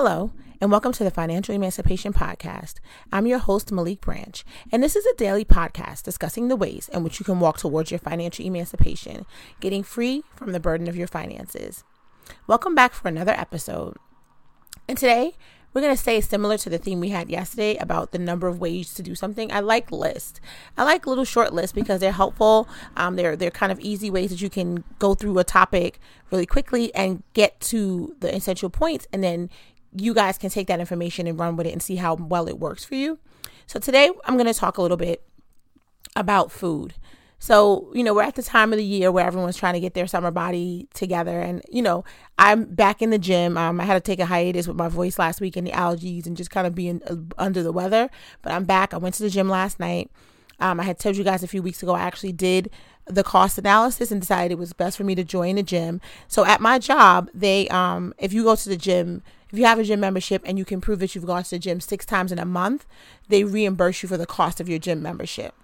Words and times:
Hello, 0.00 0.30
and 0.60 0.70
welcome 0.70 0.92
to 0.92 1.02
the 1.02 1.10
Financial 1.10 1.52
Emancipation 1.52 2.12
Podcast. 2.12 2.74
I'm 3.12 3.26
your 3.26 3.40
host, 3.40 3.72
Maliek 3.72 4.00
Branch, 4.00 4.44
and 4.70 4.80
this 4.80 4.94
is 4.94 5.04
a 5.04 5.16
daily 5.16 5.44
podcast 5.44 6.04
discussing 6.04 6.46
the 6.46 6.54
ways 6.54 6.88
in 6.92 7.02
which 7.02 7.18
you 7.18 7.24
can 7.24 7.40
walk 7.40 7.58
towards 7.58 7.90
your 7.90 7.98
financial 7.98 8.44
emancipation, 8.44 9.26
getting 9.58 9.82
free 9.82 10.22
from 10.36 10.52
the 10.52 10.60
burden 10.60 10.86
of 10.86 10.94
your 10.94 11.08
finances. 11.08 11.82
Welcome 12.46 12.76
back 12.76 12.92
for 12.92 13.08
another 13.08 13.32
episode. 13.32 13.96
And 14.88 14.96
today, 14.96 15.34
we're 15.74 15.80
going 15.80 15.94
to 15.94 16.00
stay 16.00 16.20
similar 16.20 16.56
to 16.58 16.70
the 16.70 16.78
theme 16.78 17.00
we 17.00 17.08
had 17.08 17.28
yesterday 17.28 17.76
about 17.76 18.12
the 18.12 18.20
number 18.20 18.46
of 18.46 18.60
ways 18.60 18.94
to 18.94 19.02
do 19.02 19.16
something. 19.16 19.52
I 19.52 19.58
like 19.58 19.90
lists. 19.90 20.40
I 20.76 20.84
like 20.84 21.08
little 21.08 21.24
short 21.24 21.52
lists 21.52 21.72
because 21.72 22.00
they're 22.00 22.12
helpful. 22.12 22.68
Um, 22.96 23.16
they're 23.16 23.34
they're 23.34 23.50
kind 23.50 23.72
of 23.72 23.80
easy 23.80 24.10
ways 24.10 24.30
that 24.30 24.40
you 24.40 24.48
can 24.48 24.84
go 25.00 25.14
through 25.14 25.38
a 25.40 25.44
topic 25.44 25.98
really 26.30 26.46
quickly 26.46 26.94
and 26.94 27.24
get 27.34 27.60
to 27.62 28.14
the 28.20 28.32
essential 28.34 28.70
points, 28.70 29.08
and 29.12 29.24
then 29.24 29.50
you 30.00 30.14
guys 30.14 30.38
can 30.38 30.50
take 30.50 30.66
that 30.68 30.80
information 30.80 31.26
and 31.26 31.38
run 31.38 31.56
with 31.56 31.66
it 31.66 31.72
and 31.72 31.82
see 31.82 31.96
how 31.96 32.14
well 32.14 32.48
it 32.48 32.58
works 32.58 32.84
for 32.84 32.94
you. 32.94 33.18
So 33.66 33.78
today 33.78 34.10
I'm 34.24 34.34
going 34.36 34.46
to 34.46 34.54
talk 34.54 34.78
a 34.78 34.82
little 34.82 34.96
bit 34.96 35.22
about 36.16 36.50
food. 36.50 36.94
So, 37.40 37.90
you 37.94 38.02
know, 38.02 38.14
we're 38.14 38.24
at 38.24 38.34
the 38.34 38.42
time 38.42 38.72
of 38.72 38.78
the 38.78 38.84
year 38.84 39.12
where 39.12 39.24
everyone's 39.24 39.56
trying 39.56 39.74
to 39.74 39.80
get 39.80 39.94
their 39.94 40.08
summer 40.08 40.32
body 40.32 40.88
together. 40.92 41.40
And, 41.40 41.62
you 41.70 41.82
know, 41.82 42.04
I'm 42.36 42.64
back 42.64 43.00
in 43.00 43.10
the 43.10 43.18
gym. 43.18 43.56
Um, 43.56 43.80
I 43.80 43.84
had 43.84 43.94
to 43.94 44.00
take 44.00 44.18
a 44.18 44.26
hiatus 44.26 44.66
with 44.66 44.76
my 44.76 44.88
voice 44.88 45.18
last 45.18 45.40
week 45.40 45.56
and 45.56 45.66
the 45.66 45.70
allergies 45.70 46.26
and 46.26 46.36
just 46.36 46.50
kind 46.50 46.66
of 46.66 46.74
being 46.74 47.00
uh, 47.06 47.14
under 47.38 47.62
the 47.62 47.70
weather. 47.70 48.10
But 48.42 48.52
I'm 48.52 48.64
back. 48.64 48.92
I 48.92 48.96
went 48.96 49.14
to 49.16 49.22
the 49.22 49.30
gym 49.30 49.48
last 49.48 49.78
night. 49.78 50.10
Um, 50.58 50.80
I 50.80 50.82
had 50.82 50.98
told 50.98 51.16
you 51.16 51.22
guys 51.22 51.44
a 51.44 51.48
few 51.48 51.62
weeks 51.62 51.80
ago, 51.80 51.94
I 51.94 52.00
actually 52.00 52.32
did 52.32 52.70
the 53.06 53.22
cost 53.22 53.56
analysis 53.56 54.10
and 54.10 54.20
decided 54.20 54.52
it 54.52 54.58
was 54.58 54.72
best 54.72 54.96
for 54.96 55.04
me 55.04 55.14
to 55.14 55.22
join 55.22 55.54
the 55.54 55.62
gym. 55.62 56.00
So 56.26 56.44
at 56.44 56.60
my 56.60 56.80
job, 56.80 57.30
they, 57.32 57.68
um, 57.68 58.12
if 58.18 58.32
you 58.32 58.42
go 58.42 58.56
to 58.56 58.68
the 58.68 58.76
gym, 58.76 59.22
if 59.50 59.58
you 59.58 59.64
have 59.64 59.78
a 59.78 59.84
gym 59.84 60.00
membership 60.00 60.42
and 60.44 60.58
you 60.58 60.64
can 60.64 60.80
prove 60.80 60.98
that 60.98 61.14
you've 61.14 61.26
gone 61.26 61.42
to 61.42 61.50
the 61.50 61.58
gym 61.58 61.80
six 61.80 62.04
times 62.04 62.32
in 62.32 62.38
a 62.38 62.44
month, 62.44 62.86
they 63.28 63.44
reimburse 63.44 64.02
you 64.02 64.08
for 64.08 64.16
the 64.16 64.26
cost 64.26 64.60
of 64.60 64.68
your 64.68 64.78
gym 64.78 65.02
membership. 65.02 65.54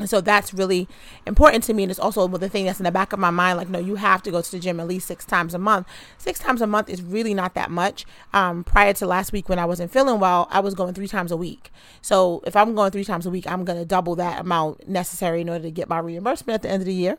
And 0.00 0.10
so 0.10 0.20
that's 0.20 0.52
really 0.52 0.88
important 1.24 1.62
to 1.64 1.74
me. 1.74 1.84
And 1.84 1.90
it's 1.90 2.00
also 2.00 2.26
the 2.26 2.48
thing 2.48 2.64
that's 2.64 2.80
in 2.80 2.84
the 2.84 2.90
back 2.90 3.12
of 3.12 3.20
my 3.20 3.30
mind 3.30 3.58
like, 3.58 3.68
no, 3.68 3.78
you 3.78 3.94
have 3.94 4.24
to 4.24 4.32
go 4.32 4.42
to 4.42 4.50
the 4.50 4.58
gym 4.58 4.80
at 4.80 4.88
least 4.88 5.06
six 5.06 5.24
times 5.24 5.54
a 5.54 5.58
month. 5.58 5.86
Six 6.18 6.40
times 6.40 6.60
a 6.60 6.66
month 6.66 6.88
is 6.88 7.00
really 7.00 7.32
not 7.32 7.54
that 7.54 7.70
much. 7.70 8.04
Um, 8.32 8.64
prior 8.64 8.92
to 8.94 9.06
last 9.06 9.32
week 9.32 9.48
when 9.48 9.60
I 9.60 9.64
wasn't 9.64 9.92
feeling 9.92 10.18
well, 10.18 10.48
I 10.50 10.58
was 10.58 10.74
going 10.74 10.94
three 10.94 11.06
times 11.06 11.30
a 11.30 11.36
week. 11.36 11.70
So 12.02 12.42
if 12.44 12.56
I'm 12.56 12.74
going 12.74 12.90
three 12.90 13.04
times 13.04 13.24
a 13.24 13.30
week, 13.30 13.46
I'm 13.46 13.64
going 13.64 13.78
to 13.78 13.84
double 13.84 14.16
that 14.16 14.40
amount 14.40 14.88
necessary 14.88 15.42
in 15.42 15.48
order 15.48 15.62
to 15.62 15.70
get 15.70 15.88
my 15.88 16.00
reimbursement 16.00 16.56
at 16.56 16.62
the 16.62 16.70
end 16.70 16.82
of 16.82 16.86
the 16.86 16.94
year. 16.94 17.16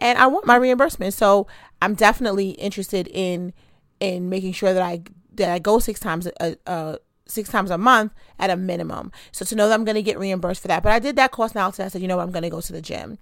And 0.00 0.18
I 0.18 0.26
want 0.26 0.46
my 0.46 0.56
reimbursement. 0.56 1.12
So 1.12 1.46
I'm 1.82 1.94
definitely 1.94 2.50
interested 2.52 3.08
in 3.08 3.52
in 4.00 4.28
making 4.28 4.52
sure 4.52 4.74
that 4.74 4.82
I 4.82 5.02
that 5.36 5.50
I 5.50 5.58
go 5.58 5.78
six 5.78 6.00
times 6.00 6.28
a, 6.40 6.98
six 7.26 7.50
times 7.50 7.70
a 7.70 7.78
month 7.78 8.12
at 8.38 8.50
a 8.50 8.56
minimum. 8.56 9.12
So 9.32 9.44
to 9.44 9.54
know 9.54 9.68
that 9.68 9.74
I'm 9.74 9.84
going 9.84 9.96
to 9.96 10.02
get 10.02 10.18
reimbursed 10.18 10.62
for 10.62 10.68
that. 10.68 10.82
But 10.82 10.92
I 10.92 10.98
did 10.98 11.16
that 11.16 11.32
cost 11.32 11.54
analysis. 11.54 11.84
I 11.84 11.88
said, 11.88 12.02
you 12.02 12.08
know 12.08 12.16
what, 12.16 12.22
I'm 12.22 12.32
going 12.32 12.44
to 12.44 12.50
go 12.50 12.60
to 12.60 12.72
the 12.72 12.82
gym. 12.82 13.18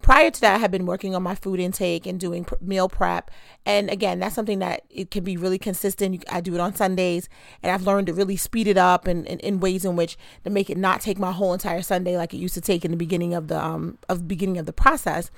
Prior 0.00 0.30
to 0.30 0.40
that, 0.42 0.54
I 0.54 0.58
had 0.58 0.70
been 0.70 0.86
working 0.86 1.16
on 1.16 1.24
my 1.24 1.34
food 1.34 1.58
intake 1.58 2.06
and 2.06 2.20
doing 2.20 2.46
meal 2.60 2.88
prep. 2.88 3.32
And 3.66 3.90
again, 3.90 4.20
that's 4.20 4.34
something 4.34 4.60
that 4.60 4.84
it 4.90 5.10
can 5.10 5.24
be 5.24 5.36
really 5.36 5.58
consistent. 5.58 6.24
I 6.30 6.40
do 6.40 6.54
it 6.54 6.60
on 6.60 6.74
Sundays, 6.74 7.28
and 7.64 7.72
I've 7.72 7.82
learned 7.82 8.06
to 8.06 8.12
really 8.12 8.36
speed 8.36 8.68
it 8.68 8.78
up 8.78 9.08
and 9.08 9.26
in 9.26 9.58
ways 9.58 9.84
in 9.84 9.96
which 9.96 10.16
to 10.44 10.50
make 10.50 10.70
it 10.70 10.78
not 10.78 11.00
take 11.00 11.18
my 11.18 11.32
whole 11.32 11.52
entire 11.52 11.82
Sunday 11.82 12.16
like 12.16 12.32
it 12.32 12.38
used 12.38 12.54
to 12.54 12.60
take 12.60 12.84
in 12.84 12.92
the 12.92 12.96
beginning 12.96 13.34
of 13.34 13.48
the 13.48 13.62
um 13.62 13.98
of 14.08 14.28
beginning 14.28 14.56
of 14.56 14.66
the 14.66 14.72
process 14.72 15.32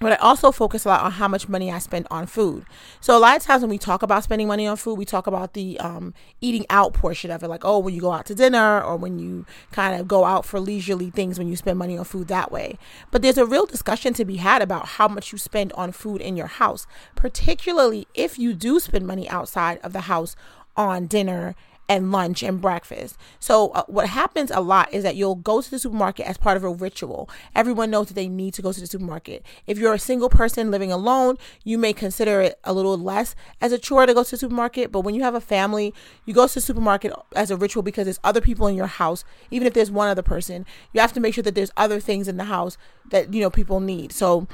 but 0.00 0.12
I 0.12 0.16
also 0.16 0.52
focus 0.52 0.84
a 0.84 0.88
lot 0.88 1.02
on 1.02 1.12
how 1.12 1.26
much 1.26 1.48
money 1.48 1.72
I 1.72 1.78
spend 1.78 2.06
on 2.10 2.26
food. 2.26 2.64
So 3.00 3.16
a 3.16 3.18
lot 3.18 3.36
of 3.36 3.42
times 3.42 3.62
when 3.62 3.70
we 3.70 3.78
talk 3.78 4.02
about 4.02 4.22
spending 4.22 4.46
money 4.46 4.66
on 4.66 4.76
food, 4.76 4.94
we 4.94 5.04
talk 5.04 5.26
about 5.26 5.54
the 5.54 5.78
um, 5.80 6.14
eating 6.40 6.64
out 6.70 6.94
portion 6.94 7.30
of 7.30 7.42
it, 7.42 7.48
like 7.48 7.64
oh, 7.64 7.78
when 7.78 7.94
you 7.94 8.00
go 8.00 8.12
out 8.12 8.26
to 8.26 8.34
dinner 8.34 8.80
or 8.80 8.96
when 8.96 9.18
you 9.18 9.44
kind 9.72 10.00
of 10.00 10.06
go 10.06 10.24
out 10.24 10.44
for 10.44 10.60
leisurely 10.60 11.10
things, 11.10 11.38
when 11.38 11.48
you 11.48 11.56
spend 11.56 11.78
money 11.78 11.98
on 11.98 12.04
food 12.04 12.28
that 12.28 12.52
way. 12.52 12.78
But 13.10 13.22
there's 13.22 13.38
a 13.38 13.46
real 13.46 13.66
discussion 13.66 14.14
to 14.14 14.24
be 14.24 14.36
had 14.36 14.62
about 14.62 14.86
how 14.86 15.08
much 15.08 15.32
you 15.32 15.38
spend 15.38 15.72
on 15.72 15.90
food 15.90 16.20
in 16.20 16.36
your 16.36 16.46
house, 16.46 16.86
particularly 17.16 18.06
if 18.14 18.38
you 18.38 18.54
do 18.54 18.78
spend 18.78 19.06
money 19.06 19.28
outside 19.28 19.78
of 19.82 19.92
the 19.92 20.02
house 20.02 20.36
on 20.76 21.06
dinner 21.06 21.56
and 21.88 22.12
lunch 22.12 22.42
and 22.42 22.60
breakfast. 22.60 23.16
So 23.40 23.70
uh, 23.70 23.84
what 23.86 24.08
happens 24.08 24.50
a 24.50 24.60
lot 24.60 24.92
is 24.92 25.02
that 25.04 25.16
you'll 25.16 25.36
go 25.36 25.62
to 25.62 25.70
the 25.70 25.78
supermarket 25.78 26.26
as 26.26 26.36
part 26.36 26.56
of 26.56 26.64
a 26.64 26.68
ritual. 26.68 27.30
Everyone 27.54 27.90
knows 27.90 28.08
that 28.08 28.14
they 28.14 28.28
need 28.28 28.54
to 28.54 28.62
go 28.62 28.72
to 28.72 28.80
the 28.80 28.86
supermarket. 28.86 29.44
If 29.66 29.78
you're 29.78 29.94
a 29.94 29.98
single 29.98 30.28
person 30.28 30.70
living 30.70 30.92
alone, 30.92 31.38
you 31.64 31.78
may 31.78 31.92
consider 31.92 32.40
it 32.42 32.58
a 32.64 32.72
little 32.72 32.98
less 32.98 33.34
as 33.60 33.72
a 33.72 33.78
chore 33.78 34.06
to 34.06 34.14
go 34.14 34.22
to 34.22 34.30
the 34.30 34.36
supermarket, 34.36 34.92
but 34.92 35.00
when 35.00 35.14
you 35.14 35.22
have 35.22 35.34
a 35.34 35.40
family, 35.40 35.94
you 36.26 36.34
go 36.34 36.46
to 36.46 36.54
the 36.54 36.60
supermarket 36.60 37.12
as 37.34 37.50
a 37.50 37.56
ritual 37.56 37.82
because 37.82 38.04
there's 38.04 38.20
other 38.22 38.40
people 38.40 38.66
in 38.66 38.74
your 38.74 38.86
house. 38.86 39.24
Even 39.50 39.66
if 39.66 39.74
there's 39.74 39.90
one 39.90 40.08
other 40.08 40.22
person, 40.22 40.66
you 40.92 41.00
have 41.00 41.12
to 41.14 41.20
make 41.20 41.34
sure 41.34 41.42
that 41.42 41.54
there's 41.54 41.72
other 41.76 42.00
things 42.00 42.28
in 42.28 42.36
the 42.36 42.44
house 42.44 42.76
that 43.10 43.32
you 43.32 43.40
know 43.40 43.50
people 43.50 43.80
need. 43.80 44.12
So 44.12 44.46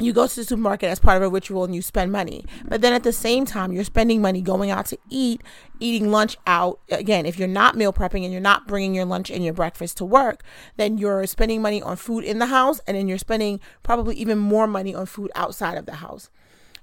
you 0.00 0.12
go 0.12 0.26
to 0.26 0.36
the 0.36 0.44
supermarket 0.44 0.88
as 0.88 1.00
part 1.00 1.16
of 1.16 1.22
a 1.22 1.28
ritual 1.28 1.64
and 1.64 1.74
you 1.74 1.82
spend 1.82 2.12
money. 2.12 2.44
But 2.64 2.80
then 2.80 2.92
at 2.92 3.02
the 3.02 3.12
same 3.12 3.44
time, 3.44 3.72
you're 3.72 3.84
spending 3.84 4.22
money 4.22 4.40
going 4.40 4.70
out 4.70 4.86
to 4.86 4.98
eat, 5.10 5.42
eating 5.80 6.10
lunch 6.10 6.36
out. 6.46 6.80
Again, 6.90 7.26
if 7.26 7.38
you're 7.38 7.48
not 7.48 7.76
meal 7.76 7.92
prepping 7.92 8.22
and 8.22 8.32
you're 8.32 8.40
not 8.40 8.68
bringing 8.68 8.94
your 8.94 9.04
lunch 9.04 9.30
and 9.30 9.44
your 9.44 9.54
breakfast 9.54 9.96
to 9.98 10.04
work, 10.04 10.44
then 10.76 10.98
you're 10.98 11.26
spending 11.26 11.60
money 11.60 11.82
on 11.82 11.96
food 11.96 12.24
in 12.24 12.38
the 12.38 12.46
house 12.46 12.80
and 12.86 12.96
then 12.96 13.08
you're 13.08 13.18
spending 13.18 13.60
probably 13.82 14.14
even 14.16 14.38
more 14.38 14.66
money 14.66 14.94
on 14.94 15.06
food 15.06 15.30
outside 15.34 15.76
of 15.76 15.86
the 15.86 15.96
house. 15.96 16.30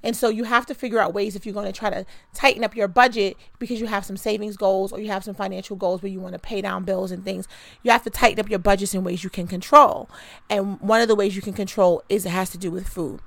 And 0.04 0.16
so 0.16 0.30
you 0.30 0.44
have 0.44 0.66
to 0.68 0.74
figure 0.74 1.00
out 1.00 1.14
ways 1.14 1.36
if 1.36 1.46
you're 1.46 1.54
going 1.54 1.66
to 1.66 1.72
try 1.72 1.90
to 1.90 2.06
tighten 2.34 2.64
up 2.64 2.76
your 2.76 2.88
budget 2.88 3.38
because 3.60 3.80
you 3.80 3.88
have 3.88 4.06
some 4.06 4.18
savings 4.18 4.58
goals 4.58 4.92
or 4.92 5.00
you 5.00 5.08
have 5.08 5.24
some 5.24 5.36
financial 5.36 5.76
goals 5.76 6.02
where 6.02 6.12
you 6.12 6.20
want 6.20 6.34
to 6.34 6.40
pay 6.40 6.62
down 6.62 6.84
bills 6.84 7.12
and 7.12 7.24
things. 7.24 7.48
You 7.84 7.92
have 7.92 8.04
to 8.04 8.10
tighten 8.10 8.40
up 8.40 8.50
your 8.50 8.60
budgets 8.60 8.94
in 8.94 9.04
ways 9.04 9.24
you 9.24 9.30
can 9.30 9.48
control. 9.48 10.10
And 10.50 10.80
one 10.80 11.02
of 11.02 11.08
the 11.08 11.16
ways 11.16 11.36
you 11.36 11.42
can 11.42 11.54
control 11.54 12.04
is 12.10 12.26
it 12.26 12.30
has 12.30 12.50
to 12.52 12.58
do 12.58 12.72
with 12.72 12.88
food. 12.88 13.22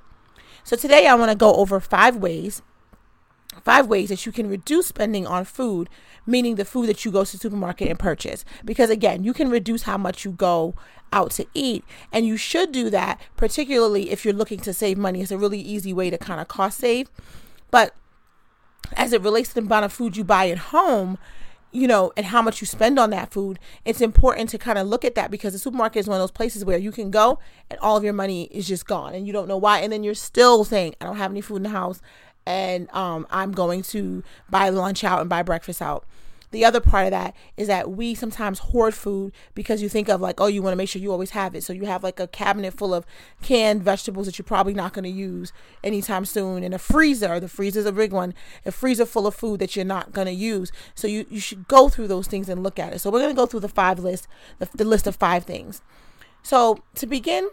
So 0.63 0.75
today 0.75 1.07
I 1.07 1.15
want 1.15 1.31
to 1.31 1.37
go 1.37 1.55
over 1.55 1.79
five 1.79 2.17
ways 2.17 2.61
five 3.59 3.87
ways 3.87 4.09
that 4.09 4.25
you 4.25 4.31
can 4.31 4.49
reduce 4.49 4.87
spending 4.87 5.25
on 5.27 5.45
food 5.45 5.89
meaning 6.25 6.55
the 6.55 6.65
food 6.65 6.87
that 6.87 7.03
you 7.03 7.11
go 7.11 7.23
to 7.23 7.37
supermarket 7.37 7.87
and 7.87 7.97
purchase 7.97 8.45
because 8.63 8.89
again 8.89 9.23
you 9.23 9.33
can 9.33 9.49
reduce 9.49 9.83
how 9.83 9.97
much 9.97 10.25
you 10.25 10.31
go 10.31 10.75
out 11.11 11.31
to 11.31 11.45
eat. 11.53 11.83
And 12.11 12.25
you 12.25 12.37
should 12.37 12.71
do 12.71 12.89
that, 12.89 13.19
particularly 13.37 14.11
if 14.11 14.23
you're 14.23 14.33
looking 14.33 14.59
to 14.61 14.73
save 14.73 14.97
money. 14.97 15.21
It's 15.21 15.31
a 15.31 15.37
really 15.37 15.59
easy 15.59 15.93
way 15.93 16.09
to 16.09 16.17
kind 16.17 16.39
of 16.39 16.47
cost 16.47 16.79
save. 16.79 17.09
But 17.71 17.93
as 18.93 19.13
it 19.13 19.21
relates 19.21 19.49
to 19.49 19.55
the 19.55 19.61
amount 19.61 19.85
of 19.85 19.93
food 19.93 20.17
you 20.17 20.23
buy 20.23 20.49
at 20.49 20.57
home, 20.57 21.17
you 21.71 21.87
know, 21.87 22.11
and 22.17 22.25
how 22.27 22.41
much 22.41 22.61
you 22.61 22.67
spend 22.67 22.97
on 22.97 23.11
that 23.11 23.31
food, 23.31 23.59
it's 23.85 24.01
important 24.01 24.49
to 24.49 24.57
kind 24.57 24.79
of 24.79 24.87
look 24.87 25.05
at 25.05 25.13
that 25.13 25.29
because 25.29 25.53
the 25.53 25.59
supermarket 25.59 25.99
is 25.99 26.07
one 26.07 26.17
of 26.17 26.23
those 26.23 26.31
places 26.31 26.65
where 26.65 26.79
you 26.79 26.91
can 26.91 27.11
go 27.11 27.37
and 27.69 27.79
all 27.79 27.95
of 27.95 28.03
your 28.03 28.13
money 28.13 28.45
is 28.45 28.67
just 28.67 28.87
gone 28.87 29.13
and 29.13 29.27
you 29.27 29.33
don't 29.33 29.47
know 29.47 29.57
why. 29.57 29.79
And 29.79 29.93
then 29.93 30.03
you're 30.03 30.15
still 30.15 30.63
saying, 30.63 30.95
I 30.99 31.05
don't 31.05 31.17
have 31.17 31.31
any 31.31 31.41
food 31.41 31.57
in 31.57 31.63
the 31.63 31.69
house 31.69 32.01
and 32.45 32.89
um, 32.91 33.27
I'm 33.29 33.51
going 33.51 33.81
to 33.83 34.23
buy 34.49 34.69
lunch 34.69 35.03
out 35.03 35.21
and 35.21 35.29
buy 35.29 35.43
breakfast 35.43 35.81
out 35.81 36.05
the 36.51 36.65
other 36.65 36.79
part 36.79 37.05
of 37.05 37.11
that 37.11 37.35
is 37.57 37.67
that 37.67 37.91
we 37.91 38.15
sometimes 38.15 38.59
hoard 38.59 38.95
food 38.95 39.33
because 39.53 39.81
you 39.81 39.89
think 39.89 40.09
of 40.09 40.19
like, 40.19 40.41
oh, 40.41 40.47
you 40.47 40.63
want 40.63 40.71
to 40.71 40.77
make 40.77 40.89
sure 40.89 41.01
you 41.01 41.11
always 41.11 41.31
have 41.31 41.53
it. 41.53 41.63
So 41.63 41.73
you 41.73 41.85
have 41.85 42.03
like 42.03 42.19
a 42.19 42.27
cabinet 42.27 42.73
full 42.73 42.93
of 42.93 43.05
canned 43.43 43.83
vegetables 43.83 44.25
that 44.25 44.39
you're 44.39 44.45
probably 44.45 44.73
not 44.73 44.93
going 44.93 45.03
to 45.03 45.11
use 45.11 45.53
anytime 45.83 46.25
soon, 46.25 46.63
and 46.63 46.73
a 46.73 46.79
freezer. 46.79 47.39
The 47.39 47.47
freezer's 47.47 47.85
a 47.85 47.91
big 47.91 48.11
one. 48.11 48.33
A 48.65 48.71
freezer 48.71 49.05
full 49.05 49.27
of 49.27 49.35
food 49.35 49.59
that 49.59 49.75
you're 49.75 49.85
not 49.85 50.11
going 50.11 50.27
to 50.27 50.33
use. 50.33 50.71
So 50.95 51.07
you 51.07 51.25
you 51.29 51.39
should 51.39 51.67
go 51.67 51.87
through 51.87 52.07
those 52.07 52.27
things 52.27 52.49
and 52.49 52.63
look 52.63 52.79
at 52.79 52.93
it. 52.93 52.99
So 52.99 53.11
we're 53.11 53.19
going 53.19 53.35
to 53.35 53.39
go 53.39 53.45
through 53.45 53.61
the 53.61 53.69
five 53.69 53.99
list, 53.99 54.27
the, 54.57 54.67
the 54.73 54.85
list 54.85 55.05
of 55.05 55.15
five 55.15 55.43
things. 55.43 55.81
So 56.41 56.79
to 56.95 57.05
begin, 57.05 57.49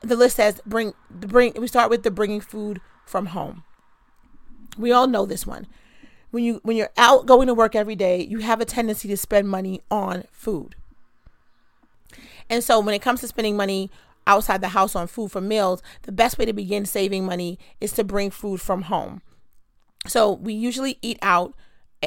the 0.00 0.16
list 0.16 0.36
says 0.36 0.60
bring 0.66 0.94
bring. 1.08 1.52
We 1.56 1.68
start 1.68 1.88
with 1.88 2.02
the 2.02 2.10
bringing 2.10 2.40
food 2.40 2.80
from 3.06 3.26
home. 3.26 3.64
We 4.76 4.92
all 4.92 5.06
know 5.06 5.24
this 5.24 5.46
one 5.46 5.66
when 6.36 6.44
you 6.44 6.60
when 6.62 6.76
you're 6.76 6.90
out 6.98 7.24
going 7.24 7.46
to 7.46 7.54
work 7.54 7.74
every 7.74 7.96
day, 7.96 8.22
you 8.22 8.40
have 8.40 8.60
a 8.60 8.66
tendency 8.66 9.08
to 9.08 9.16
spend 9.16 9.48
money 9.48 9.80
on 9.90 10.24
food. 10.32 10.74
And 12.50 12.62
so 12.62 12.78
when 12.78 12.94
it 12.94 13.00
comes 13.00 13.20
to 13.20 13.28
spending 13.28 13.56
money 13.56 13.90
outside 14.26 14.60
the 14.60 14.68
house 14.68 14.94
on 14.94 15.06
food 15.06 15.32
for 15.32 15.40
meals, 15.40 15.82
the 16.02 16.12
best 16.12 16.38
way 16.38 16.44
to 16.44 16.52
begin 16.52 16.84
saving 16.84 17.24
money 17.24 17.58
is 17.80 17.92
to 17.92 18.04
bring 18.04 18.30
food 18.30 18.60
from 18.60 18.82
home. 18.82 19.22
So 20.06 20.32
we 20.32 20.52
usually 20.52 20.98
eat 21.00 21.18
out 21.22 21.54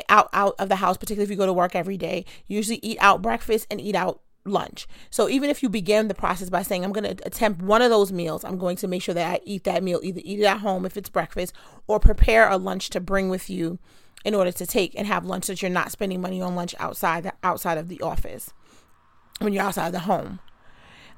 out 0.10 0.30
out 0.31 0.54
of 0.60 0.69
the 0.69 0.78
house, 0.78 0.95
particularly 0.98 1.24
if 1.24 1.31
you 1.31 1.36
go 1.36 1.48
to 1.48 1.54
work 1.54 1.75
every 1.75 1.98
day. 1.98 2.24
You 2.45 2.57
usually 2.57 2.80
eat 2.84 3.00
out 3.02 3.24
breakfast 3.24 3.68
and 3.72 3.81
eat 3.81 3.95
out 3.95 4.22
lunch. 4.46 4.88
So 5.10 5.30
even 5.30 5.50
if 5.50 5.62
you 5.62 5.70
begin 5.70 6.08
the 6.08 6.14
process 6.14 6.50
by 6.50 6.62
saying, 6.62 6.84
I'm 6.84 6.92
going 6.92 7.16
to 7.16 7.26
attempt 7.26 7.62
one 7.62 7.82
of 7.82 7.90
those 7.90 8.12
meals, 8.12 8.44
I'm 8.44 8.58
going 8.58 8.78
to 8.78 8.88
make 8.88 9.02
sure 9.02 9.16
that 9.16 9.32
I 9.32 9.40
eat 9.44 9.64
that 9.66 9.84
meal, 9.84 10.00
either 10.04 10.22
eat 10.24 10.40
it 10.40 10.46
at 10.46 10.60
home 10.60 10.86
if 10.86 10.98
it's 10.98 11.10
breakfast 11.10 11.54
or 11.88 12.00
prepare 12.00 12.50
a 12.50 12.58
lunch 12.58 12.90
to 12.92 13.00
bring 13.00 13.30
with 13.30 13.50
you 13.50 13.80
in 14.26 14.36
order 14.36 14.52
to 14.52 14.66
take 14.66 14.94
and 14.98 15.08
have 15.08 15.26
lunch 15.26 15.48
that 15.48 15.62
you're 15.62 15.72
not 15.72 15.92
spending 15.92 16.22
money 16.22 16.42
on 16.42 16.56
lunch 16.56 16.76
outside 16.80 17.24
the, 17.24 17.34
outside 17.44 17.78
of 17.78 17.88
the 17.88 18.02
office 18.02 18.54
when 19.40 19.54
you're 19.54 19.64
outside 19.64 19.88
of 19.88 19.94
the 19.94 20.00
home. 20.00 20.40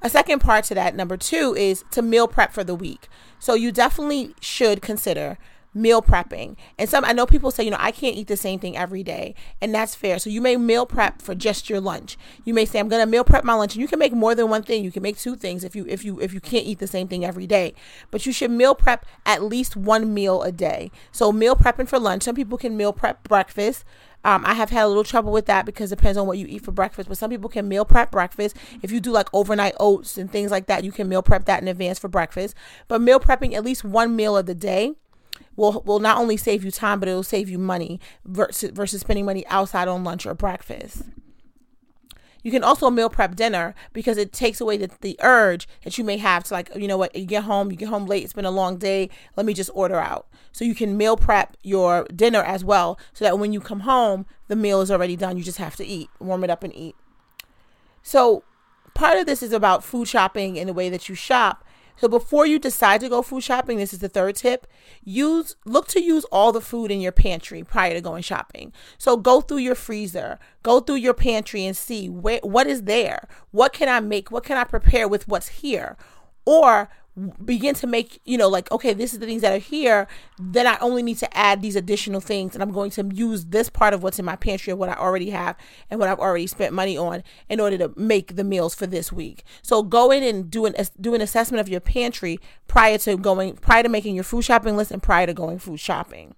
A 0.03 0.09
second 0.09 0.39
part 0.39 0.65
to 0.65 0.75
that, 0.75 0.95
number 0.95 1.15
two, 1.15 1.55
is 1.55 1.83
to 1.91 2.01
meal 2.01 2.27
prep 2.27 2.51
for 2.51 2.63
the 2.63 2.73
week. 2.73 3.07
So 3.39 3.53
you 3.53 3.71
definitely 3.71 4.33
should 4.39 4.81
consider 4.81 5.37
meal 5.73 6.01
prepping. 6.01 6.55
And 6.77 6.89
some 6.89 7.05
I 7.05 7.13
know 7.13 7.25
people 7.25 7.51
say, 7.51 7.63
you 7.63 7.71
know, 7.71 7.77
I 7.79 7.91
can't 7.91 8.15
eat 8.15 8.27
the 8.27 8.37
same 8.37 8.59
thing 8.59 8.77
every 8.77 9.03
day, 9.03 9.35
and 9.61 9.73
that's 9.73 9.95
fair. 9.95 10.19
So 10.19 10.29
you 10.29 10.41
may 10.41 10.55
meal 10.57 10.85
prep 10.85 11.21
for 11.21 11.35
just 11.35 11.69
your 11.69 11.79
lunch. 11.79 12.17
You 12.43 12.53
may 12.53 12.65
say 12.65 12.79
I'm 12.79 12.89
going 12.89 13.01
to 13.01 13.09
meal 13.09 13.23
prep 13.23 13.43
my 13.43 13.53
lunch, 13.53 13.75
and 13.75 13.81
you 13.81 13.87
can 13.87 13.99
make 13.99 14.13
more 14.13 14.35
than 14.35 14.49
one 14.49 14.63
thing. 14.63 14.83
You 14.83 14.91
can 14.91 15.03
make 15.03 15.17
two 15.17 15.35
things 15.35 15.63
if 15.63 15.75
you 15.75 15.85
if 15.87 16.03
you 16.03 16.19
if 16.19 16.33
you 16.33 16.41
can't 16.41 16.65
eat 16.65 16.79
the 16.79 16.87
same 16.87 17.07
thing 17.07 17.25
every 17.25 17.47
day. 17.47 17.73
But 18.09 18.25
you 18.25 18.31
should 18.31 18.51
meal 18.51 18.75
prep 18.75 19.05
at 19.25 19.43
least 19.43 19.75
one 19.75 20.13
meal 20.13 20.41
a 20.43 20.51
day. 20.51 20.91
So 21.11 21.31
meal 21.31 21.55
prepping 21.55 21.87
for 21.87 21.99
lunch. 21.99 22.23
Some 22.23 22.35
people 22.35 22.57
can 22.57 22.75
meal 22.75 22.93
prep 22.93 23.23
breakfast. 23.23 23.85
Um, 24.23 24.45
I 24.45 24.53
have 24.53 24.69
had 24.69 24.85
a 24.85 24.87
little 24.87 25.03
trouble 25.03 25.31
with 25.31 25.47
that 25.47 25.65
because 25.65 25.91
it 25.91 25.95
depends 25.95 26.17
on 26.17 26.27
what 26.27 26.37
you 26.37 26.45
eat 26.47 26.63
for 26.63 26.71
breakfast. 26.71 27.09
But 27.09 27.17
some 27.17 27.31
people 27.31 27.49
can 27.49 27.67
meal 27.67 27.85
prep 27.85 28.11
breakfast. 28.11 28.55
If 28.83 28.91
you 28.91 28.99
do 28.99 29.11
like 29.11 29.29
overnight 29.33 29.73
oats 29.79 30.17
and 30.17 30.31
things 30.31 30.51
like 30.51 30.67
that, 30.67 30.83
you 30.83 30.91
can 30.91 31.09
meal 31.09 31.23
prep 31.23 31.45
that 31.45 31.61
in 31.61 31.67
advance 31.67 31.97
for 31.97 32.07
breakfast. 32.07 32.55
But 32.87 33.01
meal 33.01 33.19
prepping 33.19 33.53
at 33.53 33.63
least 33.63 33.83
one 33.83 34.15
meal 34.15 34.37
of 34.37 34.45
the 34.45 34.53
day 34.53 34.93
will 35.55 35.81
will 35.85 35.99
not 35.99 36.17
only 36.17 36.37
save 36.37 36.63
you 36.63 36.71
time, 36.71 36.99
but 36.99 37.09
it 37.09 37.13
will 37.13 37.23
save 37.23 37.49
you 37.49 37.57
money 37.57 37.99
versus 38.25 38.71
versus 38.71 39.01
spending 39.01 39.25
money 39.25 39.45
outside 39.47 39.87
on 39.87 40.03
lunch 40.03 40.25
or 40.25 40.33
breakfast. 40.33 41.03
You 42.43 42.51
can 42.51 42.63
also 42.63 42.89
meal 42.89 43.09
prep 43.09 43.35
dinner 43.35 43.75
because 43.93 44.17
it 44.17 44.33
takes 44.33 44.59
away 44.59 44.77
the, 44.77 44.89
the 45.01 45.15
urge 45.21 45.67
that 45.83 45.97
you 45.97 46.03
may 46.03 46.17
have 46.17 46.43
to 46.45 46.53
like, 46.53 46.71
you 46.75 46.87
know 46.87 46.97
what, 46.97 47.15
you 47.15 47.25
get 47.25 47.43
home, 47.43 47.69
you 47.71 47.77
get 47.77 47.89
home 47.89 48.07
late, 48.07 48.23
it's 48.23 48.33
been 48.33 48.45
a 48.45 48.51
long 48.51 48.77
day, 48.77 49.09
let 49.35 49.45
me 49.45 49.53
just 49.53 49.69
order 49.73 49.99
out. 49.99 50.27
So 50.51 50.65
you 50.65 50.73
can 50.73 50.97
meal 50.97 51.17
prep 51.17 51.55
your 51.61 52.05
dinner 52.15 52.41
as 52.41 52.65
well 52.65 52.99
so 53.13 53.25
that 53.25 53.37
when 53.37 53.53
you 53.53 53.61
come 53.61 53.81
home, 53.81 54.25
the 54.47 54.55
meal 54.55 54.81
is 54.81 54.89
already 54.89 55.15
done. 55.15 55.37
You 55.37 55.43
just 55.43 55.59
have 55.59 55.75
to 55.75 55.85
eat, 55.85 56.09
warm 56.19 56.43
it 56.43 56.49
up 56.49 56.63
and 56.63 56.75
eat. 56.75 56.95
So 58.01 58.43
part 58.95 59.19
of 59.19 59.27
this 59.27 59.43
is 59.43 59.53
about 59.53 59.83
food 59.83 60.07
shopping 60.07 60.57
and 60.57 60.67
the 60.67 60.73
way 60.73 60.89
that 60.89 61.07
you 61.07 61.15
shop 61.15 61.60
so 61.97 62.07
before 62.07 62.45
you 62.45 62.59
decide 62.59 63.01
to 63.01 63.09
go 63.09 63.21
food 63.21 63.43
shopping, 63.43 63.77
this 63.77 63.93
is 63.93 63.99
the 63.99 64.09
third 64.09 64.35
tip. 64.35 64.67
Use 65.03 65.55
look 65.65 65.87
to 65.89 66.01
use 66.01 66.25
all 66.25 66.51
the 66.51 66.61
food 66.61 66.91
in 66.91 67.01
your 67.01 67.11
pantry 67.11 67.63
prior 67.63 67.93
to 67.93 68.01
going 68.01 68.23
shopping. 68.23 68.73
So 68.97 69.17
go 69.17 69.41
through 69.41 69.57
your 69.57 69.75
freezer, 69.75 70.39
go 70.63 70.79
through 70.79 70.95
your 70.95 71.13
pantry 71.13 71.65
and 71.65 71.75
see 71.75 72.09
where 72.09 72.39
what 72.43 72.67
is 72.67 72.83
there. 72.83 73.27
What 73.51 73.73
can 73.73 73.89
I 73.89 73.99
make? 73.99 74.31
What 74.31 74.43
can 74.43 74.57
I 74.57 74.63
prepare 74.63 75.07
with 75.07 75.27
what's 75.27 75.47
here? 75.49 75.97
Or 76.45 76.89
begin 77.43 77.75
to 77.75 77.87
make 77.87 78.21
you 78.23 78.37
know 78.37 78.47
like 78.47 78.71
okay 78.71 78.93
this 78.93 79.11
is 79.11 79.19
the 79.19 79.25
things 79.25 79.41
that 79.41 79.51
are 79.51 79.57
here 79.57 80.07
then 80.39 80.65
i 80.65 80.77
only 80.79 81.03
need 81.03 81.17
to 81.17 81.37
add 81.37 81.61
these 81.61 81.75
additional 81.75 82.21
things 82.21 82.53
and 82.53 82.63
i'm 82.63 82.71
going 82.71 82.89
to 82.89 83.09
use 83.13 83.45
this 83.47 83.69
part 83.69 83.93
of 83.93 84.01
what's 84.01 84.17
in 84.17 84.23
my 84.23 84.37
pantry 84.37 84.71
of 84.71 84.79
what 84.79 84.87
i 84.87 84.93
already 84.93 85.29
have 85.29 85.57
and 85.89 85.99
what 85.99 86.07
i've 86.07 86.19
already 86.19 86.47
spent 86.47 86.73
money 86.73 86.97
on 86.97 87.21
in 87.49 87.59
order 87.59 87.77
to 87.77 87.91
make 87.97 88.35
the 88.35 88.43
meals 88.43 88.75
for 88.75 88.87
this 88.87 89.11
week. 89.11 89.43
So 89.61 89.83
go 89.83 90.11
in 90.11 90.23
and 90.23 90.49
do 90.49 90.65
an 90.65 90.75
do 90.99 91.13
an 91.13 91.21
assessment 91.21 91.61
of 91.61 91.69
your 91.69 91.79
pantry 91.79 92.39
prior 92.67 92.97
to 92.99 93.17
going 93.17 93.55
prior 93.55 93.83
to 93.83 93.89
making 93.89 94.15
your 94.15 94.23
food 94.23 94.43
shopping 94.43 94.77
list 94.77 94.91
and 94.91 95.01
prior 95.01 95.25
to 95.25 95.33
going 95.33 95.59
food 95.59 95.79
shopping 95.79 96.35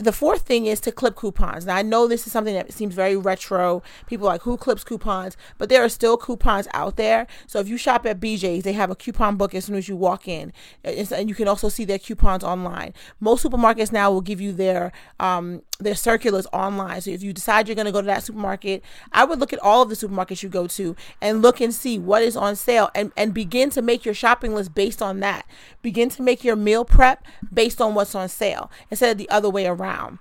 the 0.00 0.12
fourth 0.12 0.42
thing 0.42 0.66
is 0.66 0.80
to 0.80 0.92
clip 0.92 1.14
coupons. 1.14 1.66
Now 1.66 1.76
I 1.76 1.82
know 1.82 2.06
this 2.06 2.26
is 2.26 2.32
something 2.32 2.54
that 2.54 2.72
seems 2.72 2.94
very 2.94 3.16
retro. 3.16 3.82
People 4.06 4.26
like 4.26 4.42
who 4.42 4.56
clips 4.56 4.82
coupons, 4.82 5.36
but 5.58 5.68
there 5.68 5.84
are 5.84 5.88
still 5.88 6.16
coupons 6.16 6.66
out 6.72 6.96
there. 6.96 7.26
So 7.46 7.60
if 7.60 7.68
you 7.68 7.76
shop 7.76 8.06
at 8.06 8.18
BJ's, 8.18 8.64
they 8.64 8.72
have 8.72 8.90
a 8.90 8.96
coupon 8.96 9.36
book 9.36 9.54
as 9.54 9.66
soon 9.66 9.76
as 9.76 9.88
you 9.88 9.96
walk 9.96 10.26
in, 10.26 10.52
and 10.82 11.28
you 11.28 11.34
can 11.34 11.48
also 11.48 11.68
see 11.68 11.84
their 11.84 11.98
coupons 11.98 12.42
online. 12.42 12.94
Most 13.20 13.44
supermarkets 13.44 13.92
now 13.92 14.10
will 14.10 14.22
give 14.22 14.40
you 14.40 14.52
their 14.52 14.90
um, 15.18 15.62
their 15.80 15.94
circulars 15.94 16.46
online. 16.52 17.00
So 17.00 17.10
if 17.10 17.22
you 17.22 17.32
decide 17.32 17.68
you're 17.68 17.74
going 17.74 17.86
to 17.86 17.92
go 17.92 18.00
to 18.00 18.06
that 18.06 18.22
supermarket, 18.22 18.82
I 19.12 19.24
would 19.24 19.38
look 19.38 19.52
at 19.52 19.58
all 19.60 19.82
of 19.82 19.88
the 19.88 19.94
supermarkets 19.94 20.42
you 20.42 20.48
go 20.48 20.66
to 20.68 20.96
and 21.20 21.42
look 21.42 21.60
and 21.60 21.74
see 21.74 21.98
what 21.98 22.22
is 22.22 22.36
on 22.36 22.56
sale 22.56 22.90
and 22.94 23.12
and 23.16 23.34
begin 23.34 23.70
to 23.70 23.82
make 23.82 24.04
your 24.04 24.14
shopping 24.14 24.54
list 24.54 24.74
based 24.74 25.02
on 25.02 25.20
that. 25.20 25.46
Begin 25.82 26.08
to 26.10 26.22
make 26.22 26.44
your 26.44 26.56
meal 26.56 26.84
prep 26.84 27.24
based 27.52 27.80
on 27.80 27.94
what's 27.94 28.14
on 28.14 28.28
sale 28.28 28.70
instead 28.90 29.10
of 29.12 29.18
the 29.18 29.30
other 29.30 29.50
way 29.50 29.66
around. 29.66 30.18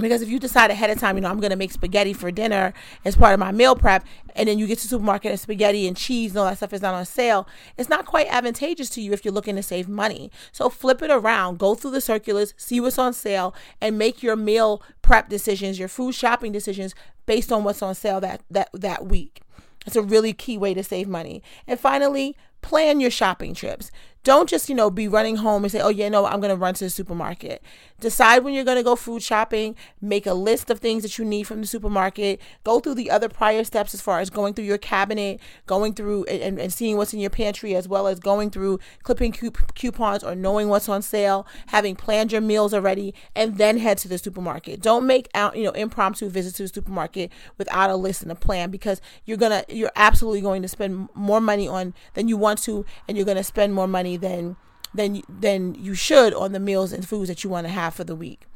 Because 0.00 0.22
if 0.22 0.28
you 0.28 0.38
decide 0.38 0.70
ahead 0.70 0.90
of 0.90 1.00
time, 1.00 1.16
you 1.16 1.22
know, 1.22 1.28
I'm 1.28 1.40
going 1.40 1.50
to 1.50 1.56
make 1.56 1.72
spaghetti 1.72 2.12
for 2.12 2.30
dinner 2.30 2.72
as 3.04 3.16
part 3.16 3.34
of 3.34 3.40
my 3.40 3.50
meal 3.50 3.74
prep, 3.74 4.06
and 4.36 4.48
then 4.48 4.56
you 4.56 4.68
get 4.68 4.78
to 4.78 4.84
the 4.84 4.90
supermarket 4.90 5.32
and 5.32 5.40
spaghetti 5.40 5.88
and 5.88 5.96
cheese 5.96 6.30
and 6.30 6.38
all 6.38 6.44
that 6.44 6.58
stuff 6.58 6.72
is 6.72 6.82
not 6.82 6.94
on 6.94 7.04
sale, 7.04 7.48
it's 7.76 7.88
not 7.88 8.06
quite 8.06 8.28
advantageous 8.28 8.88
to 8.90 9.00
you 9.00 9.12
if 9.12 9.24
you're 9.24 9.34
looking 9.34 9.56
to 9.56 9.62
save 9.62 9.88
money. 9.88 10.30
So 10.52 10.68
flip 10.68 11.02
it 11.02 11.10
around, 11.10 11.58
go 11.58 11.74
through 11.74 11.90
the 11.90 12.00
circulars, 12.00 12.54
see 12.56 12.78
what's 12.78 12.96
on 12.96 13.12
sale, 13.12 13.56
and 13.80 13.98
make 13.98 14.22
your 14.22 14.36
meal 14.36 14.84
prep 15.02 15.28
decisions, 15.28 15.80
your 15.80 15.88
food 15.88 16.14
shopping 16.14 16.52
decisions 16.52 16.94
based 17.26 17.50
on 17.50 17.64
what's 17.64 17.82
on 17.82 17.96
sale 17.96 18.20
that 18.20 18.42
that 18.52 18.68
that 18.72 19.06
week. 19.06 19.42
It's 19.84 19.96
a 19.96 20.02
really 20.02 20.32
key 20.32 20.56
way 20.56 20.74
to 20.74 20.84
save 20.84 21.08
money. 21.08 21.42
And 21.66 21.80
finally, 21.80 22.36
plan 22.62 23.00
your 23.00 23.10
shopping 23.10 23.54
trips. 23.54 23.90
Don't 24.24 24.48
just, 24.48 24.68
you 24.68 24.74
know, 24.74 24.90
be 24.90 25.08
running 25.08 25.36
home 25.36 25.64
and 25.64 25.72
say, 25.72 25.80
oh, 25.80 25.88
yeah, 25.88 26.08
no, 26.08 26.26
I'm 26.26 26.40
going 26.40 26.50
to 26.50 26.56
run 26.56 26.74
to 26.74 26.84
the 26.84 26.90
supermarket. 26.90 27.62
Decide 28.00 28.44
when 28.44 28.52
you're 28.52 28.64
going 28.64 28.76
to 28.76 28.82
go 28.82 28.94
food 28.94 29.22
shopping. 29.22 29.74
Make 30.00 30.26
a 30.26 30.34
list 30.34 30.70
of 30.70 30.80
things 30.80 31.02
that 31.02 31.16
you 31.18 31.24
need 31.24 31.44
from 31.44 31.60
the 31.60 31.66
supermarket. 31.66 32.40
Go 32.62 32.78
through 32.80 32.96
the 32.96 33.10
other 33.10 33.28
prior 33.28 33.64
steps 33.64 33.94
as 33.94 34.00
far 34.00 34.20
as 34.20 34.28
going 34.28 34.54
through 34.54 34.66
your 34.66 34.76
cabinet, 34.76 35.40
going 35.66 35.94
through 35.94 36.24
and, 36.24 36.58
and 36.58 36.72
seeing 36.72 36.96
what's 36.96 37.14
in 37.14 37.20
your 37.20 37.30
pantry, 37.30 37.74
as 37.74 37.88
well 37.88 38.06
as 38.06 38.20
going 38.20 38.50
through 38.50 38.80
clipping 39.02 39.32
coupons 39.32 40.22
or 40.22 40.34
knowing 40.34 40.68
what's 40.68 40.88
on 40.88 41.00
sale, 41.00 41.46
having 41.68 41.96
planned 41.96 42.30
your 42.30 42.40
meals 42.42 42.74
already, 42.74 43.14
and 43.34 43.56
then 43.56 43.78
head 43.78 43.98
to 43.98 44.08
the 44.08 44.18
supermarket. 44.18 44.82
Don't 44.82 45.06
make 45.06 45.28
out, 45.32 45.56
you 45.56 45.64
know, 45.64 45.72
impromptu 45.72 46.28
visits 46.28 46.56
to 46.58 46.64
the 46.64 46.68
supermarket 46.68 47.32
without 47.56 47.88
a 47.88 47.96
list 47.96 48.22
and 48.22 48.30
a 48.30 48.36
plan 48.36 48.70
because 48.70 49.00
you're 49.24 49.38
going 49.38 49.64
to, 49.64 49.74
you're 49.74 49.92
absolutely 49.96 50.40
going 50.40 50.60
to 50.62 50.68
spend 50.68 51.08
more 51.14 51.40
money 51.40 51.66
on 51.66 51.94
than 52.14 52.28
you 52.28 52.36
want 52.36 52.57
to, 52.58 52.84
and 53.06 53.16
you're 53.16 53.26
going 53.26 53.36
to 53.36 53.44
spend 53.44 53.74
more 53.74 53.88
money 53.88 54.16
than 54.16 54.56
than 54.94 55.22
than 55.28 55.74
you 55.74 55.94
should 55.94 56.32
on 56.34 56.52
the 56.52 56.60
meals 56.60 56.92
and 56.92 57.06
foods 57.06 57.28
that 57.28 57.44
you 57.44 57.50
want 57.50 57.66
to 57.66 57.72
have 57.72 57.94
for 57.94 58.04
the 58.04 58.14
week 58.14 58.46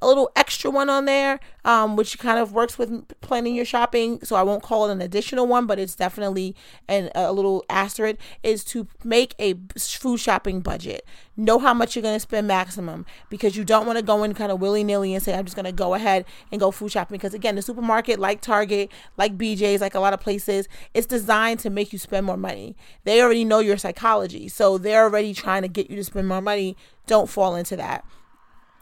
a 0.00 0.06
little 0.06 0.30
extra 0.36 0.70
one 0.70 0.88
on 0.88 1.06
there, 1.06 1.40
um, 1.64 1.96
which 1.96 2.18
kind 2.18 2.38
of 2.38 2.52
works 2.52 2.78
with 2.78 3.08
planning 3.20 3.54
your 3.54 3.64
shopping. 3.64 4.20
So 4.22 4.36
I 4.36 4.42
won't 4.42 4.62
call 4.62 4.88
it 4.88 4.92
an 4.92 5.00
additional 5.00 5.46
one, 5.46 5.66
but 5.66 5.78
it's 5.78 5.96
definitely 5.96 6.54
an, 6.88 7.10
a 7.14 7.32
little 7.32 7.64
asterisk 7.68 8.18
is 8.42 8.64
to 8.64 8.86
make 9.02 9.34
a 9.38 9.54
food 9.76 10.18
shopping 10.18 10.60
budget. 10.60 11.04
Know 11.36 11.58
how 11.58 11.74
much 11.74 11.94
you're 11.94 12.02
going 12.02 12.16
to 12.16 12.20
spend 12.20 12.46
maximum 12.46 13.06
because 13.28 13.56
you 13.56 13.64
don't 13.64 13.86
want 13.86 13.98
to 13.98 14.04
go 14.04 14.22
in 14.22 14.34
kind 14.34 14.52
of 14.52 14.60
willy 14.60 14.84
nilly 14.84 15.14
and 15.14 15.22
say, 15.22 15.34
I'm 15.34 15.44
just 15.44 15.56
going 15.56 15.66
to 15.66 15.72
go 15.72 15.94
ahead 15.94 16.24
and 16.52 16.60
go 16.60 16.70
food 16.70 16.92
shopping. 16.92 17.16
Because 17.16 17.34
again, 17.34 17.56
the 17.56 17.62
supermarket, 17.62 18.18
like 18.18 18.40
Target, 18.40 18.90
like 19.16 19.36
BJ's, 19.36 19.80
like 19.80 19.94
a 19.94 20.00
lot 20.00 20.12
of 20.12 20.20
places, 20.20 20.68
it's 20.94 21.06
designed 21.06 21.60
to 21.60 21.70
make 21.70 21.92
you 21.92 21.98
spend 21.98 22.26
more 22.26 22.36
money. 22.36 22.76
They 23.04 23.20
already 23.20 23.44
know 23.44 23.58
your 23.58 23.76
psychology. 23.76 24.48
So 24.48 24.78
they're 24.78 25.04
already 25.04 25.34
trying 25.34 25.62
to 25.62 25.68
get 25.68 25.90
you 25.90 25.96
to 25.96 26.04
spend 26.04 26.28
more 26.28 26.42
money. 26.42 26.76
Don't 27.06 27.28
fall 27.28 27.56
into 27.56 27.76
that. 27.76 28.04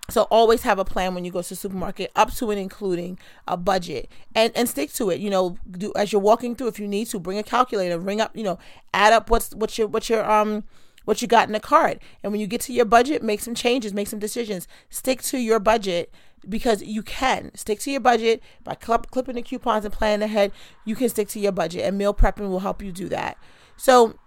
So 0.08 0.22
always 0.30 0.62
have 0.62 0.78
a 0.78 0.84
plan 0.84 1.14
when 1.14 1.24
you 1.24 1.32
go 1.32 1.42
to 1.42 1.48
the 1.48 1.56
supermarket, 1.56 2.12
up 2.14 2.32
to 2.34 2.50
and 2.50 2.60
including 2.60 3.18
a 3.48 3.56
budget, 3.56 4.08
and 4.34 4.52
and 4.54 4.68
stick 4.68 4.92
to 4.94 5.10
it. 5.10 5.20
You 5.20 5.30
know, 5.30 5.58
do 5.70 5.92
as 5.96 6.12
you're 6.12 6.22
walking 6.22 6.54
through, 6.54 6.68
if 6.68 6.78
you 6.78 6.86
need 6.86 7.06
to, 7.08 7.18
bring 7.18 7.38
a 7.38 7.42
calculator, 7.42 7.98
bring 7.98 8.20
up, 8.20 8.36
you 8.36 8.44
know, 8.44 8.58
add 8.94 9.12
up 9.12 9.30
what's 9.30 9.54
what 9.54 9.76
your 9.76 9.88
what 9.88 10.08
your 10.08 10.28
um 10.30 10.64
what 11.06 11.22
you 11.22 11.28
got 11.28 11.48
in 11.48 11.52
the 11.52 11.60
cart, 11.60 12.00
and 12.22 12.32
when 12.32 12.40
you 12.40 12.46
get 12.46 12.60
to 12.62 12.72
your 12.72 12.84
budget, 12.84 13.22
make 13.22 13.40
some 13.40 13.54
changes, 13.54 13.94
make 13.94 14.08
some 14.08 14.18
decisions. 14.18 14.68
Stick 14.90 15.22
to 15.22 15.38
your 15.38 15.58
budget 15.60 16.12
because 16.48 16.82
you 16.82 17.02
can 17.02 17.52
stick 17.54 17.80
to 17.80 17.90
your 17.90 18.00
budget 18.00 18.42
by 18.62 18.74
clipping 18.74 19.34
the 19.34 19.42
coupons 19.42 19.84
and 19.84 19.94
planning 19.94 20.24
ahead. 20.24 20.52
You 20.84 20.94
can 20.94 21.08
stick 21.08 21.28
to 21.28 21.40
your 21.40 21.52
budget, 21.52 21.82
and 21.84 21.98
meal 21.98 22.14
prepping 22.14 22.48
will 22.48 22.60
help 22.60 22.82
you 22.82 22.92
do 22.92 23.08
that. 23.08 23.38
So 23.76 24.18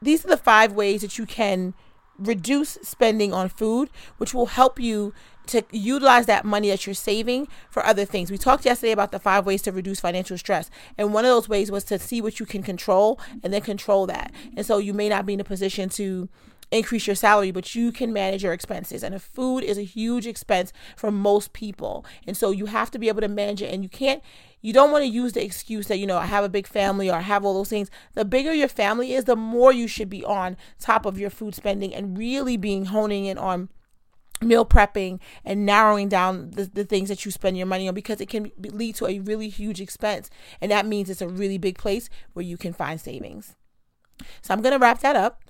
these 0.00 0.24
are 0.24 0.28
the 0.28 0.36
five 0.36 0.72
ways 0.72 1.00
that 1.00 1.18
you 1.18 1.26
can 1.26 1.74
reduce 2.18 2.78
spending 2.82 3.32
on 3.32 3.48
food, 3.48 3.90
which 4.18 4.34
will 4.34 4.46
help 4.46 4.80
you 4.80 5.12
to 5.46 5.62
utilize 5.72 6.26
that 6.26 6.44
money 6.44 6.68
that 6.68 6.86
you're 6.86 6.94
saving 6.94 7.48
for 7.70 7.84
other 7.84 8.04
things. 8.04 8.30
We 8.30 8.36
talked 8.38 8.64
yesterday 8.64 8.92
about 8.92 9.12
the 9.12 9.18
five 9.18 9.46
ways 9.46 9.62
to 9.62 9.72
reduce 9.72 10.00
financial 10.00 10.36
stress. 10.36 10.70
And 10.98 11.14
one 11.14 11.24
of 11.24 11.30
those 11.30 11.48
ways 11.48 11.70
was 11.70 11.84
to 11.84 11.98
see 11.98 12.20
what 12.20 12.38
you 12.38 12.46
can 12.46 12.62
control 12.62 13.18
and 13.42 13.52
then 13.52 13.62
control 13.62 14.06
that. 14.06 14.32
And 14.56 14.66
so 14.66 14.78
you 14.78 14.92
may 14.92 15.08
not 15.08 15.24
be 15.24 15.34
in 15.34 15.40
a 15.40 15.44
position 15.44 15.88
to 15.90 16.28
increase 16.70 17.06
your 17.06 17.16
salary, 17.16 17.50
but 17.50 17.74
you 17.74 17.92
can 17.92 18.12
manage 18.12 18.42
your 18.42 18.52
expenses. 18.52 19.02
And 19.02 19.20
food 19.20 19.64
is 19.64 19.78
a 19.78 19.82
huge 19.82 20.26
expense 20.26 20.72
for 20.96 21.10
most 21.10 21.52
people. 21.52 22.04
And 22.26 22.36
so 22.36 22.50
you 22.50 22.66
have 22.66 22.90
to 22.92 22.98
be 22.98 23.08
able 23.08 23.20
to 23.22 23.28
manage 23.28 23.62
it. 23.62 23.72
And 23.72 23.82
you 23.82 23.88
can't, 23.88 24.22
you 24.60 24.72
don't 24.72 24.92
want 24.92 25.02
to 25.02 25.08
use 25.08 25.32
the 25.32 25.44
excuse 25.44 25.86
that, 25.88 25.98
you 25.98 26.06
know, 26.06 26.18
I 26.18 26.26
have 26.26 26.44
a 26.44 26.48
big 26.48 26.66
family 26.66 27.08
or 27.10 27.16
I 27.16 27.20
have 27.20 27.44
all 27.44 27.54
those 27.54 27.70
things. 27.70 27.90
The 28.14 28.24
bigger 28.24 28.52
your 28.52 28.68
family 28.68 29.14
is, 29.14 29.24
the 29.24 29.36
more 29.36 29.72
you 29.72 29.88
should 29.88 30.10
be 30.10 30.24
on 30.24 30.56
top 30.78 31.06
of 31.06 31.18
your 31.18 31.30
food 31.30 31.54
spending 31.54 31.94
and 31.94 32.18
really 32.18 32.56
being 32.56 32.86
honing 32.86 33.24
in 33.24 33.38
on 33.38 33.68
meal 34.40 34.64
prepping 34.64 35.18
and 35.44 35.66
narrowing 35.66 36.08
down 36.08 36.50
the, 36.50 36.64
the 36.64 36.84
things 36.84 37.08
that 37.08 37.24
you 37.24 37.30
spend 37.30 37.56
your 37.56 37.66
money 37.66 37.88
on 37.88 37.94
because 37.94 38.20
it 38.20 38.28
can 38.28 38.50
lead 38.58 38.94
to 38.96 39.06
a 39.06 39.18
really 39.20 39.48
huge 39.48 39.80
expense. 39.80 40.30
And 40.60 40.70
that 40.70 40.86
means 40.86 41.10
it's 41.10 41.22
a 41.22 41.28
really 41.28 41.58
big 41.58 41.78
place 41.78 42.08
where 42.34 42.44
you 42.44 42.56
can 42.56 42.72
find 42.72 43.00
savings. 43.00 43.56
So 44.42 44.52
I'm 44.52 44.62
going 44.62 44.72
to 44.72 44.78
wrap 44.78 45.00
that 45.00 45.16
up. 45.16 45.42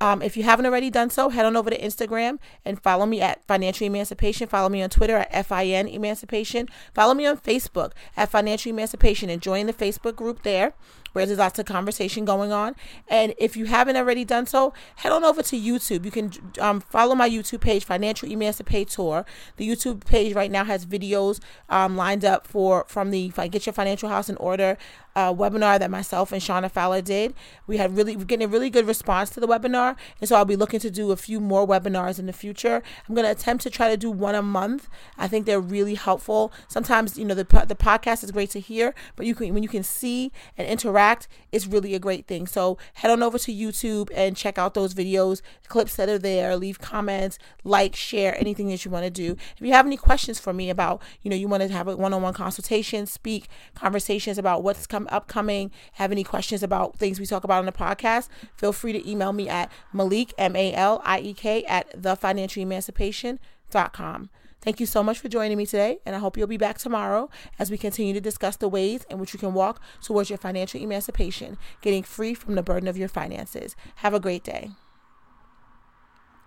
Um, 0.00 0.22
if 0.22 0.36
you 0.36 0.42
haven't 0.42 0.66
already 0.66 0.90
done 0.90 1.10
so, 1.10 1.28
head 1.28 1.46
on 1.46 1.56
over 1.56 1.70
to 1.70 1.78
Instagram 1.78 2.38
and 2.64 2.80
follow 2.80 3.06
me 3.06 3.20
at 3.20 3.46
Financial 3.46 3.86
Emancipation. 3.86 4.48
Follow 4.48 4.68
me 4.68 4.82
on 4.82 4.90
Twitter 4.90 5.16
at 5.16 5.46
FIN 5.46 5.88
Emancipation. 5.88 6.68
Follow 6.94 7.14
me 7.14 7.26
on 7.26 7.36
Facebook 7.36 7.92
at 8.16 8.30
Financial 8.30 8.70
Emancipation 8.70 9.30
and 9.30 9.40
join 9.40 9.66
the 9.66 9.72
Facebook 9.72 10.16
group 10.16 10.42
there. 10.42 10.74
Where 11.12 11.26
there's 11.26 11.38
lots 11.38 11.58
of 11.58 11.66
conversation 11.66 12.24
going 12.24 12.52
on. 12.52 12.74
And 13.08 13.34
if 13.38 13.56
you 13.56 13.66
haven't 13.66 13.96
already 13.96 14.24
done 14.24 14.46
so, 14.46 14.72
head 14.96 15.12
on 15.12 15.24
over 15.24 15.42
to 15.42 15.56
YouTube. 15.56 16.04
You 16.04 16.10
can 16.10 16.32
um, 16.60 16.80
follow 16.80 17.14
my 17.14 17.28
YouTube 17.28 17.60
page, 17.60 17.84
Financial 17.84 18.28
Emancipator. 18.28 19.24
The 19.56 19.68
YouTube 19.68 20.04
page 20.04 20.34
right 20.34 20.50
now 20.50 20.64
has 20.64 20.86
videos 20.86 21.40
um, 21.68 21.96
lined 21.96 22.24
up 22.24 22.46
for 22.46 22.84
from 22.88 23.10
the 23.10 23.28
Get 23.28 23.66
Your 23.66 23.72
Financial 23.72 24.08
House 24.08 24.28
in 24.28 24.36
Order 24.36 24.78
uh, 25.14 25.32
webinar 25.32 25.78
that 25.78 25.90
myself 25.90 26.32
and 26.32 26.40
Shauna 26.40 26.70
Fowler 26.70 27.02
did. 27.02 27.34
We 27.66 27.76
had 27.76 27.96
really 27.96 28.16
we're 28.16 28.24
getting 28.24 28.46
a 28.46 28.48
really 28.48 28.70
good 28.70 28.86
response 28.86 29.30
to 29.30 29.40
the 29.40 29.46
webinar, 29.46 29.96
and 30.20 30.28
so 30.28 30.36
I'll 30.36 30.44
be 30.44 30.56
looking 30.56 30.80
to 30.80 30.90
do 30.90 31.12
a 31.12 31.16
few 31.16 31.40
more 31.40 31.66
webinars 31.66 32.18
in 32.18 32.26
the 32.26 32.32
future. 32.32 32.82
I'm 33.08 33.14
going 33.14 33.24
to 33.24 33.30
attempt 33.30 33.62
to 33.64 33.70
try 33.70 33.90
to 33.90 33.96
do 33.96 34.10
one 34.10 34.34
a 34.34 34.42
month. 34.42 34.88
I 35.18 35.28
think 35.28 35.46
they're 35.46 35.60
really 35.60 35.94
helpful. 35.94 36.52
Sometimes 36.68 37.18
you 37.18 37.24
know 37.24 37.34
the 37.34 37.44
the 37.66 37.76
podcast 37.76 38.24
is 38.24 38.30
great 38.30 38.50
to 38.50 38.60
hear, 38.60 38.94
but 39.16 39.26
you 39.26 39.34
can 39.34 39.52
when 39.52 39.62
you 39.62 39.68
can 39.68 39.82
see 39.82 40.32
and 40.56 40.66
interact, 40.66 41.01
it's 41.50 41.66
really 41.66 41.94
a 41.94 41.98
great 41.98 42.26
thing. 42.26 42.46
So 42.46 42.78
head 42.94 43.10
on 43.10 43.22
over 43.22 43.38
to 43.38 43.52
YouTube 43.52 44.10
and 44.14 44.36
check 44.36 44.58
out 44.58 44.74
those 44.74 44.94
videos, 44.94 45.42
clips 45.68 45.96
that 45.96 46.08
are 46.08 46.18
there. 46.18 46.56
Leave 46.56 46.78
comments, 46.78 47.38
like, 47.64 47.96
share, 47.96 48.38
anything 48.38 48.68
that 48.68 48.84
you 48.84 48.90
want 48.90 49.04
to 49.04 49.10
do. 49.10 49.36
If 49.56 49.60
you 49.60 49.72
have 49.72 49.86
any 49.86 49.96
questions 49.96 50.38
for 50.38 50.52
me 50.52 50.70
about 50.70 51.02
you 51.22 51.30
know 51.30 51.36
you 51.36 51.48
want 51.48 51.62
to 51.62 51.72
have 51.72 51.88
a 51.88 51.96
one-on-one 51.96 52.34
consultation, 52.34 53.06
speak 53.06 53.48
conversations 53.74 54.38
about 54.38 54.62
what's 54.62 54.86
coming 54.86 55.08
upcoming, 55.10 55.70
have 55.94 56.12
any 56.12 56.24
questions 56.24 56.62
about 56.62 56.96
things 56.96 57.18
we 57.18 57.26
talk 57.26 57.44
about 57.44 57.58
on 57.58 57.66
the 57.66 57.72
podcast, 57.72 58.28
feel 58.54 58.72
free 58.72 58.92
to 58.92 59.10
email 59.10 59.32
me 59.32 59.48
at 59.48 59.70
Maliek 59.94 60.32
M 60.38 60.56
A 60.56 60.72
L 60.74 61.00
I 61.04 61.20
E 61.20 61.34
K, 61.34 61.64
at 61.64 62.00
thefinancialemancipation.com. 62.00 64.30
Thank 64.62 64.78
you 64.78 64.86
so 64.86 65.02
much 65.02 65.18
for 65.18 65.28
joining 65.28 65.58
me 65.58 65.66
today, 65.66 65.98
and 66.06 66.14
I 66.14 66.20
hope 66.20 66.36
you'll 66.36 66.46
be 66.46 66.56
back 66.56 66.78
tomorrow 66.78 67.28
as 67.58 67.68
we 67.68 67.76
continue 67.76 68.12
to 68.12 68.20
discuss 68.20 68.56
the 68.56 68.68
ways 68.68 69.04
in 69.10 69.18
which 69.18 69.32
you 69.32 69.38
can 69.40 69.54
walk 69.54 69.82
towards 70.00 70.30
your 70.30 70.38
financial 70.38 70.80
emancipation, 70.80 71.58
getting 71.80 72.04
free 72.04 72.32
from 72.32 72.54
the 72.54 72.62
burden 72.62 72.88
of 72.88 72.96
your 72.96 73.08
finances. 73.08 73.74
Have 73.96 74.14
a 74.14 74.20
great 74.20 74.44
day. 74.44 74.70